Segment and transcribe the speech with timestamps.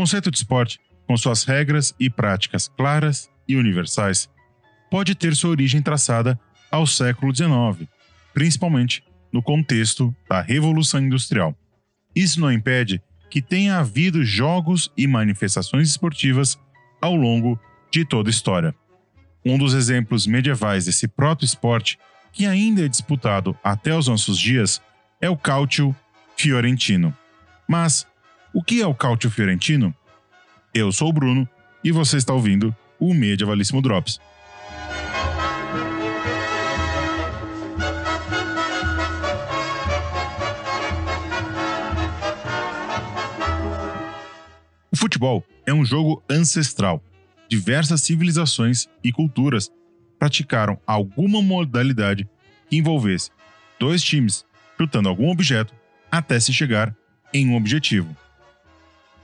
[0.00, 4.30] conceito de esporte, com suas regras e práticas claras e universais,
[4.90, 7.86] pode ter sua origem traçada ao século XIX,
[8.32, 11.54] principalmente no contexto da Revolução Industrial.
[12.16, 16.58] Isso não impede que tenha havido jogos e manifestações esportivas
[16.98, 17.60] ao longo
[17.92, 18.74] de toda a história.
[19.44, 21.98] Um dos exemplos medievais desse proto-esporte,
[22.32, 24.80] que ainda é disputado até os nossos dias,
[25.20, 25.94] é o Calcio
[26.38, 27.14] Fiorentino.
[27.68, 28.06] Mas
[28.52, 29.94] o que é o Calcio Fiorentino?
[30.74, 31.48] Eu sou o Bruno
[31.82, 34.18] e você está ouvindo o Medievalíssimo Drops.
[44.92, 47.02] O futebol é um jogo ancestral.
[47.48, 49.70] Diversas civilizações e culturas
[50.18, 52.28] praticaram alguma modalidade
[52.68, 53.30] que envolvesse
[53.78, 54.44] dois times
[54.76, 55.74] chutando algum objeto
[56.10, 56.94] até se chegar
[57.32, 58.14] em um objetivo.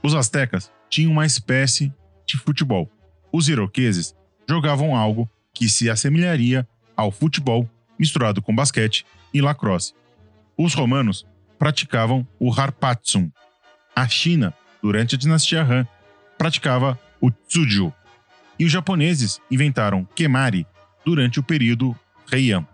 [0.07, 1.93] Os astecas tinham uma espécie
[2.25, 2.89] de futebol.
[3.29, 4.15] Os iroqueses
[4.47, 9.93] jogavam algo que se assemelharia ao futebol misturado com basquete e lacrosse.
[10.57, 11.27] Os romanos
[11.59, 13.29] praticavam o harpatsum.
[13.93, 15.85] A China, durante a dinastia Han,
[16.37, 17.91] praticava o tsuju.
[18.57, 20.65] E os japoneses inventaram kemari
[21.03, 21.93] durante o período
[22.31, 22.65] Heian.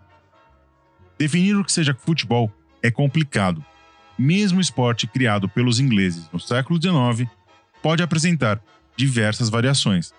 [1.18, 2.48] Definir o que seja futebol
[2.80, 3.60] é complicado.
[4.18, 7.28] Mesmo esporte criado pelos ingleses no século XIX
[7.82, 8.62] pode apresentar
[8.96, 10.12] diversas variações.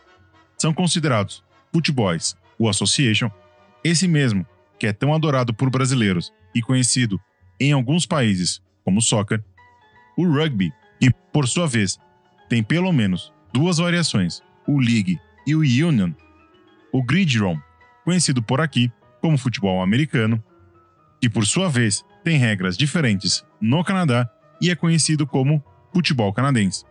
[0.57, 1.43] São considerados
[1.73, 3.29] futebols, o Association,
[3.83, 4.45] esse mesmo
[4.77, 7.19] que é tão adorado por brasileiros e conhecido
[7.59, 9.43] em alguns países como soccer,
[10.17, 11.97] o rugby, que por sua vez
[12.49, 16.11] tem pelo menos duas variações, o league e o union,
[16.91, 17.59] o gridiron,
[18.03, 20.43] conhecido por aqui como futebol americano,
[21.19, 24.29] que por sua vez tem regras diferentes no Canadá
[24.61, 25.63] e é conhecido como
[25.93, 26.83] futebol canadense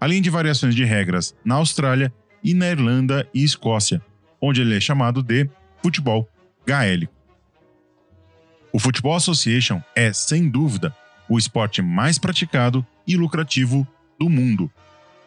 [0.00, 2.12] além de variações de regras na Austrália
[2.42, 4.00] e na Irlanda e Escócia,
[4.40, 5.48] onde ele é chamado de
[5.82, 6.26] futebol
[6.66, 7.12] gaélico.
[8.72, 10.96] O Football Association é, sem dúvida,
[11.28, 13.86] o esporte mais praticado e lucrativo
[14.18, 14.70] do mundo,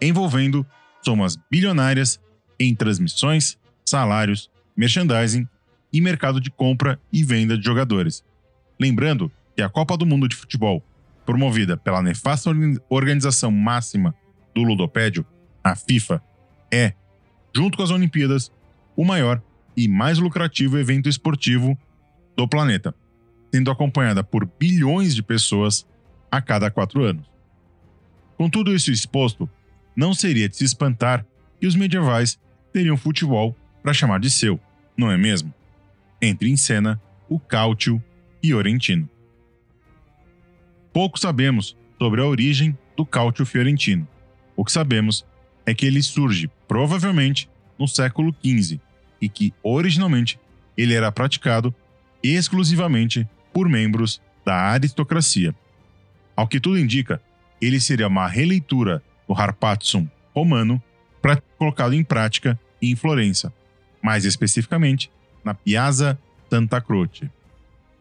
[0.02, 0.66] envolvendo
[1.04, 2.20] somas bilionárias
[2.60, 5.48] em transmissões, salários, merchandising
[5.92, 8.24] e mercado de compra e venda de jogadores.
[8.80, 10.84] Lembrando que a Copa do Mundo de Futebol,
[11.26, 12.50] promovida pela nefasta
[12.90, 14.14] organização máxima
[14.54, 15.26] do ludopédio,
[15.64, 16.22] a FIFA,
[16.72, 16.94] é,
[17.56, 18.52] junto com as Olimpíadas,
[18.96, 19.42] o maior
[19.76, 21.78] e mais lucrativo evento esportivo
[22.36, 22.94] do planeta,
[23.54, 25.88] sendo acompanhada por bilhões de pessoas
[26.30, 27.26] a cada quatro anos.
[28.38, 29.50] Com tudo isso exposto,
[29.96, 31.26] não seria de se espantar
[31.60, 32.40] que os medievais
[32.72, 34.60] teriam futebol para chamar de seu,
[34.98, 35.54] não é mesmo?
[36.22, 37.40] Entre em cena o
[38.44, 39.10] Fiorentino.
[40.92, 44.06] Pouco sabemos sobre a origem do Cáutio Fiorentino,
[44.54, 45.26] o que sabemos
[45.66, 47.50] é que ele surge provavelmente
[47.80, 48.82] no século XV
[49.22, 50.38] e que, originalmente,
[50.76, 51.74] ele era praticado
[52.22, 55.56] exclusivamente por membros da aristocracia.
[56.36, 57.22] Ao que tudo indica,
[57.62, 60.06] ele seria uma releitura do Harpatsum
[60.36, 60.84] romano
[61.58, 63.54] colocado em prática em Florença,
[64.02, 65.10] mais especificamente
[65.46, 67.32] na Piazza Santa Croce.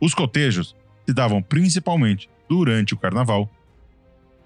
[0.02, 0.74] Os cotejos
[1.06, 3.48] se davam principalmente durante o carnaval,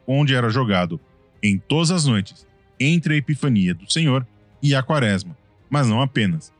[0.07, 1.01] onde era jogado
[1.43, 2.47] em todas as noites,
[2.79, 4.27] entre a Epifania do Senhor
[4.63, 5.35] e a Quaresma,
[5.71, 6.53] mas não apenas.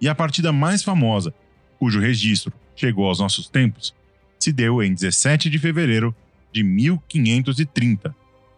[0.00, 1.32] E a partida mais famosa,
[1.78, 3.94] cujo registro chegou aos nossos tempos,
[4.36, 6.12] se deu em 17 de fevereiro
[6.52, 8.12] de 1530,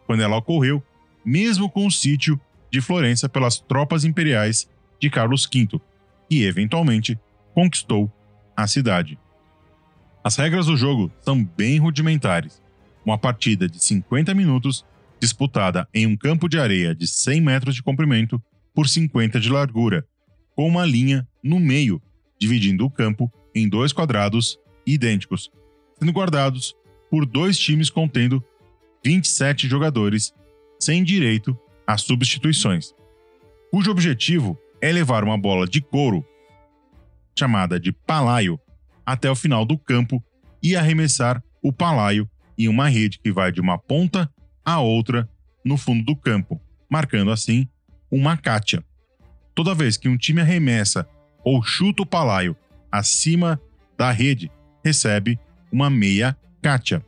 [0.06, 0.82] quando ela ocorreu
[1.22, 4.66] mesmo com o sítio de Florença pelas tropas imperiais
[4.98, 5.78] de Carlos V,
[6.30, 7.18] que eventualmente
[7.52, 8.10] conquistou
[8.56, 9.18] a cidade.
[10.26, 12.60] As regras do jogo são bem rudimentares.
[13.04, 14.84] Uma partida de 50 minutos
[15.20, 18.42] disputada em um campo de areia de 100 metros de comprimento
[18.74, 20.04] por 50 de largura,
[20.56, 22.02] com uma linha no meio,
[22.40, 25.48] dividindo o campo em dois quadrados idênticos,
[25.96, 26.74] sendo guardados
[27.08, 28.42] por dois times contendo
[29.04, 30.34] 27 jogadores,
[30.80, 31.56] sem direito
[31.86, 32.92] a substituições,
[33.70, 36.26] cujo objetivo é levar uma bola de couro,
[37.38, 38.58] chamada de palaio,
[39.06, 40.22] até o final do campo
[40.62, 44.28] e arremessar o palaio em uma rede que vai de uma ponta
[44.64, 45.28] a outra
[45.64, 46.60] no fundo do campo,
[46.90, 47.68] marcando assim
[48.10, 48.84] uma cátia.
[49.54, 51.08] Toda vez que um time arremessa
[51.44, 52.56] ou chuta o palaio
[52.90, 53.60] acima
[53.96, 54.50] da rede,
[54.84, 55.38] recebe
[55.70, 57.04] uma meia cátia.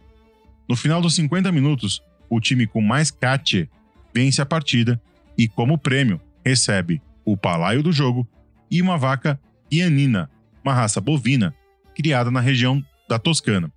[0.68, 3.68] No final dos 50 minutos, o time com mais cátia
[4.14, 5.00] vence a partida
[5.36, 8.26] e, como prêmio, recebe o palaio do jogo
[8.70, 9.40] e uma vaca
[9.70, 10.30] ianina,
[10.62, 11.54] uma raça bovina
[11.98, 13.72] criada na região da Toscana.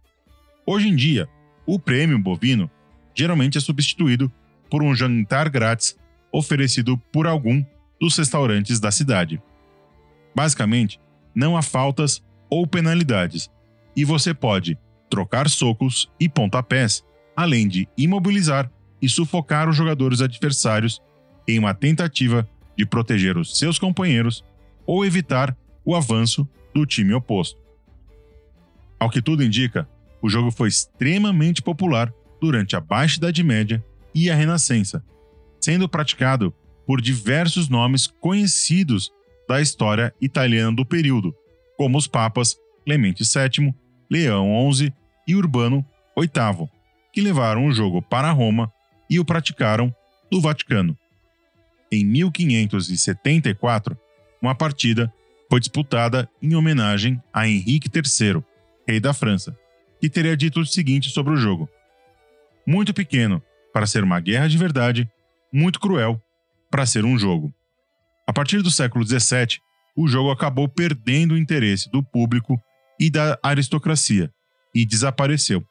[0.64, 1.28] Hoje em dia,
[1.66, 2.70] o prêmio bovino
[3.16, 4.32] geralmente é substituído
[4.70, 5.98] por um jantar grátis
[6.32, 7.66] oferecido por algum
[8.00, 9.42] dos restaurantes da cidade.
[10.36, 11.00] Basicamente,
[11.34, 13.50] não há faltas ou penalidades,
[13.96, 14.78] e você pode
[15.10, 17.04] trocar socos e pontapés,
[17.36, 18.72] além de imobilizar
[19.02, 21.02] e sufocar os jogadores adversários
[21.48, 22.48] em uma tentativa
[22.78, 24.46] de proteger os seus companheiros
[24.86, 27.61] ou evitar o avanço do time oposto.
[29.02, 29.90] Ao que tudo indica,
[30.22, 33.84] o jogo foi extremamente popular durante a Baixa Idade Média
[34.14, 35.04] e a Renascença,
[35.60, 36.54] sendo praticado
[36.86, 39.12] por diversos nomes conhecidos
[39.50, 41.36] da história italiana do período,
[41.76, 42.56] como os papas
[42.86, 43.74] Clemente VII,
[44.08, 44.94] Leão XI
[45.28, 45.84] e Urbano
[46.16, 46.70] VIII,
[47.12, 48.72] que levaram o jogo para Roma
[49.10, 49.92] e o praticaram
[50.32, 50.96] no Vaticano.
[51.92, 53.98] Em 1574,
[54.40, 55.12] uma partida
[55.50, 58.44] foi disputada em homenagem a Henrique III,
[58.88, 59.58] rei da França,
[60.00, 61.70] que teria dito o seguinte sobre o jogo:
[62.66, 63.42] Muito pequeno
[63.74, 65.10] para ser uma guerra de verdade,
[65.52, 66.22] muito cruel
[66.70, 67.54] para ser um jogo.
[68.28, 69.60] A partir do século XVII,
[69.96, 72.62] o jogo acabou perdendo o interesse do público
[73.00, 74.32] e da aristocracia
[74.74, 75.64] e desapareceu.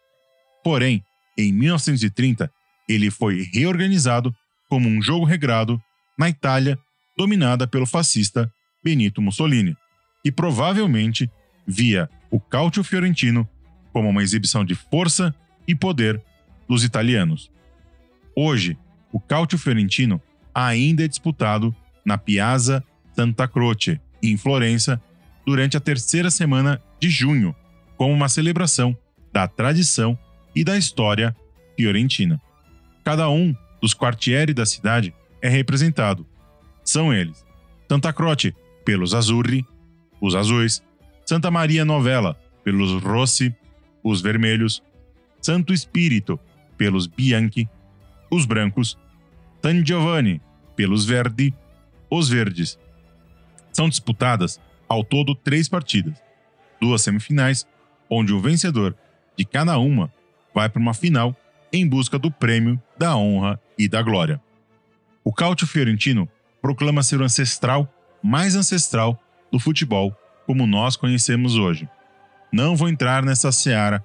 [0.62, 1.02] Porém,
[1.38, 2.50] em 1930,
[2.88, 4.34] ele foi reorganizado
[4.68, 5.80] como um jogo regrado
[6.18, 6.78] na Itália
[7.16, 8.52] dominada pelo fascista
[8.82, 9.76] Benito Mussolini,
[10.24, 11.30] e provavelmente
[11.66, 13.48] via o Calcio Fiorentino
[13.92, 15.34] como uma exibição de força
[15.66, 16.22] e poder
[16.68, 17.50] dos italianos.
[18.34, 18.78] Hoje,
[19.12, 20.22] o Calcio Fiorentino
[20.54, 21.74] ainda é disputado
[22.04, 22.84] na Piazza
[23.14, 25.02] Santa Croce, em Florença,
[25.44, 27.54] durante a terceira semana de junho,
[27.96, 28.96] como uma celebração
[29.32, 30.18] da tradição
[30.54, 31.34] e da história
[31.76, 32.40] fiorentina.
[33.04, 36.26] Cada um dos quartieri da cidade é representado.
[36.84, 37.44] São eles:
[37.88, 38.54] Santa Croce,
[38.84, 39.64] pelos Azzurri,
[40.20, 40.82] os azuis,
[41.30, 43.54] Santa Maria Novella, pelos Rossi,
[44.02, 44.82] os vermelhos,
[45.40, 46.40] Santo Espírito,
[46.76, 47.68] pelos Bianchi,
[48.28, 48.98] os brancos,
[49.62, 50.42] San Giovanni,
[50.74, 51.54] pelos Verdi,
[52.10, 52.76] os verdes.
[53.72, 56.20] São disputadas ao todo três partidas,
[56.80, 57.64] duas semifinais,
[58.10, 58.96] onde o vencedor
[59.36, 60.12] de cada uma
[60.52, 61.36] vai para uma final
[61.72, 64.42] em busca do prêmio da honra e da glória.
[65.22, 66.28] O Calcio Fiorentino
[66.60, 67.88] proclama ser o ancestral
[68.20, 69.16] mais ancestral
[69.52, 70.12] do futebol
[70.50, 71.88] como nós conhecemos hoje.
[72.52, 74.04] Não vou entrar nessa seara,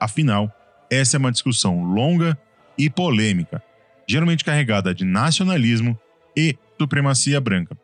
[0.00, 0.52] afinal,
[0.90, 2.36] essa é uma discussão longa
[2.76, 3.62] e polêmica,
[4.04, 5.96] geralmente carregada de nacionalismo
[6.36, 7.78] e supremacia branca.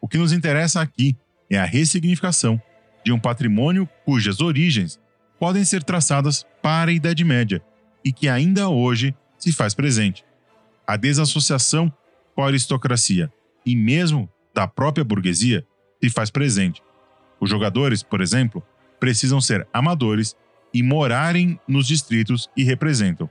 [0.00, 1.16] O que nos interessa aqui
[1.50, 2.62] é a ressignificação
[3.04, 5.00] de um patrimônio cujas origens
[5.40, 7.60] podem ser traçadas para a Idade Média
[8.04, 10.24] e que ainda hoje se faz presente.
[10.86, 11.92] A desassociação
[12.32, 13.28] com a aristocracia
[13.66, 15.66] e mesmo da própria burguesia
[16.02, 16.82] se faz presente.
[17.40, 18.62] Os jogadores, por exemplo,
[18.98, 20.36] precisam ser amadores
[20.72, 23.28] e morarem nos distritos que representam.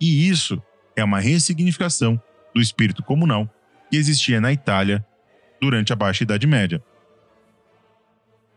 [0.00, 0.60] E isso
[0.96, 2.20] é uma ressignificação
[2.54, 3.48] do espírito comunal
[3.90, 5.04] que existia na Itália
[5.60, 6.82] durante a Baixa Idade Média.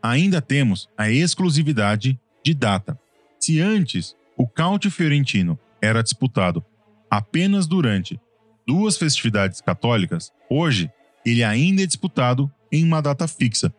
[0.01, 2.99] Ainda temos a exclusividade de data.
[3.39, 6.63] Se antes o Count Fiorentino era disputado
[7.09, 8.19] apenas durante
[8.65, 10.91] duas festividades católicas, hoje
[11.25, 13.71] ele ainda é disputado em uma data fixa.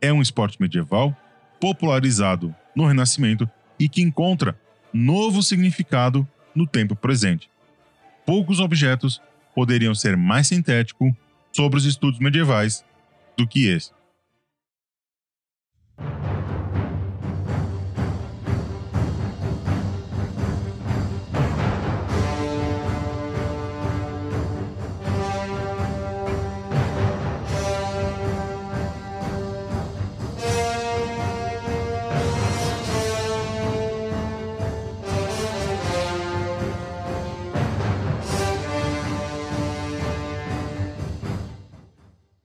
[0.00, 1.14] É um esporte medieval
[1.60, 4.58] popularizado no Renascimento e que encontra
[4.92, 7.50] novo significado no tempo presente.
[8.24, 9.20] Poucos objetos
[9.54, 11.12] poderiam ser mais sintéticos
[11.52, 12.82] sobre os estudos medievais
[13.36, 13.90] do que esse.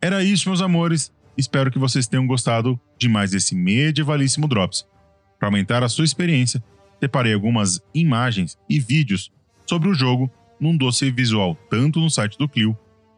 [0.06, 1.12] Era isso, meus amores.
[1.36, 4.86] Espero que vocês tenham gostado de mais esse medievalíssimo Drops.
[5.40, 6.64] Para aumentar a sua experiência,
[7.00, 9.32] separei algumas imagens e vídeos
[9.66, 12.78] sobre o jogo num dossiê visual tanto no site do Clio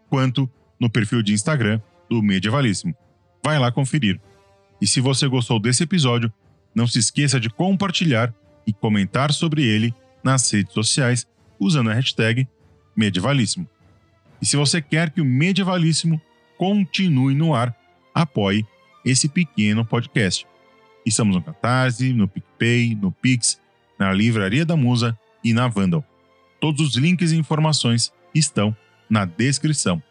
[0.10, 2.96] quanto no perfil de Instagram do Medievalíssimo.
[3.44, 4.17] Vai lá conferir.
[4.79, 6.32] E se você gostou desse episódio,
[6.74, 8.34] não se esqueça de compartilhar
[8.65, 11.27] e comentar sobre ele nas redes sociais
[11.60, 12.48] usando a hashtag
[12.96, 13.67] Medievalíssimo.
[14.41, 16.22] E se você quer que o Medievalíssimo
[16.58, 17.76] continue no ar,
[18.14, 18.66] apoie
[19.06, 20.46] esse pequeno podcast.
[21.06, 23.62] Estamos no Catarse, no PicPay, no Pix,
[23.98, 26.04] na Livraria da Musa e na Vandal.
[26.60, 28.76] Todos os links e informações estão
[29.10, 30.02] na descrição.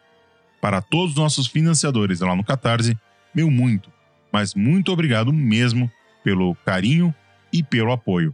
[0.59, 2.97] Para todos os nossos financiadores lá no Catarse,
[3.35, 3.91] meu muito,
[4.31, 5.91] mas muito obrigado mesmo
[6.23, 7.13] pelo carinho
[7.53, 8.33] e pelo apoio.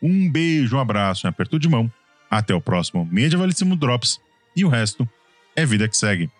[0.00, 1.90] Um beijo, um abraço, um aperto de mão
[2.30, 4.20] Até o próximo Medievalíssimo Drops
[4.54, 5.08] e o resto
[5.56, 6.30] é vida que segue.